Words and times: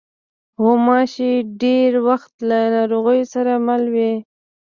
غوماشې 0.61 1.31
ډېری 1.61 1.99
وخت 2.07 2.33
له 2.49 2.59
ناروغیو 2.75 3.31
سره 3.33 3.51
مله 3.67 3.89
وي. 3.95 4.13